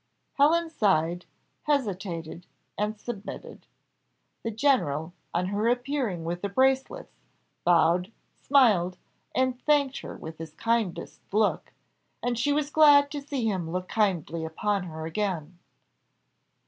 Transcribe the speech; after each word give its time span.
Helen 0.33 0.71
sighed, 0.71 1.27
hesitated, 1.65 2.47
and 2.75 2.99
submitted. 2.99 3.67
The 4.41 4.49
general, 4.49 5.13
on 5.31 5.49
her 5.49 5.67
appearing 5.67 6.23
with 6.25 6.41
the 6.41 6.49
bracelets, 6.49 7.13
bowed, 7.63 8.11
smiled, 8.41 8.97
and 9.35 9.61
thanked 9.63 9.99
her 9.99 10.17
with 10.17 10.39
his 10.39 10.55
kindest 10.55 11.21
look; 11.31 11.71
and 12.23 12.35
she 12.39 12.51
was 12.51 12.71
glad 12.71 13.11
to 13.11 13.21
see 13.21 13.45
him 13.47 13.69
look 13.69 13.87
kindly 13.87 14.43
upon 14.43 14.85
her 14.85 15.05
again. 15.05 15.59